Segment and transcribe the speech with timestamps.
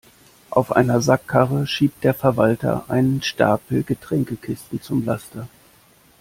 [0.49, 5.47] Auf einer Sackkarre schiebt der Verwalter einen Stapel Getränkekisten zum Laster.